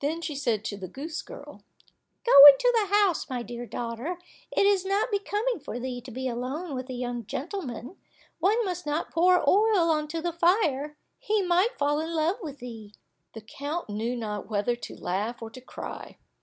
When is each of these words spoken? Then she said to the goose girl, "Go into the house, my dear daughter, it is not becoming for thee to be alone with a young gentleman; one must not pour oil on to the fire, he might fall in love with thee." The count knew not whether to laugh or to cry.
Then 0.00 0.22
she 0.22 0.34
said 0.34 0.64
to 0.64 0.78
the 0.78 0.88
goose 0.88 1.20
girl, 1.20 1.62
"Go 2.24 2.32
into 2.46 2.72
the 2.80 2.86
house, 2.96 3.28
my 3.28 3.42
dear 3.42 3.66
daughter, 3.66 4.18
it 4.50 4.64
is 4.64 4.86
not 4.86 5.10
becoming 5.10 5.60
for 5.60 5.78
thee 5.78 6.00
to 6.00 6.10
be 6.10 6.26
alone 6.26 6.74
with 6.74 6.88
a 6.88 6.94
young 6.94 7.26
gentleman; 7.26 7.96
one 8.38 8.64
must 8.64 8.86
not 8.86 9.10
pour 9.10 9.46
oil 9.46 9.90
on 9.90 10.08
to 10.08 10.22
the 10.22 10.32
fire, 10.32 10.96
he 11.18 11.42
might 11.42 11.76
fall 11.76 12.00
in 12.00 12.14
love 12.14 12.38
with 12.40 12.60
thee." 12.60 12.94
The 13.34 13.42
count 13.42 13.90
knew 13.90 14.16
not 14.16 14.48
whether 14.48 14.74
to 14.74 14.96
laugh 14.96 15.42
or 15.42 15.50
to 15.50 15.60
cry. 15.60 16.16